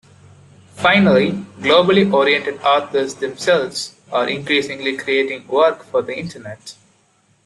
Finally, 0.73 1.29
globally 1.59 2.11
oriented 2.11 2.59
authors 2.61 3.13
themselves 3.13 3.93
are 4.11 4.27
increasingly 4.27 4.97
creating 4.97 5.47
work 5.47 5.83
for 5.83 6.01
the 6.01 6.17
internet. 6.17 6.73